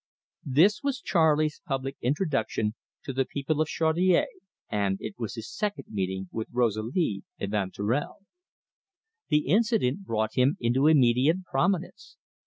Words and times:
This 0.47 0.81
was 0.81 0.99
Charley's 0.99 1.61
public 1.67 1.95
introduction 2.01 2.73
to 3.03 3.13
the 3.13 3.23
people 3.23 3.61
of 3.61 3.67
Chaudiere, 3.67 4.25
and 4.67 4.97
it 4.99 5.13
was 5.19 5.35
his 5.35 5.47
second 5.53 5.89
meeting 5.89 6.27
with 6.31 6.47
Rosalie 6.51 7.21
Evanturel. 7.39 8.25
The 9.29 9.45
incident 9.45 9.99
brought 10.03 10.33
him 10.33 10.57
into 10.59 10.87
immediate 10.87 11.43
prominence. 11.45 12.17